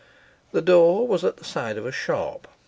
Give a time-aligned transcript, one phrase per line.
[0.51, 2.47] The door was at the side of a shop.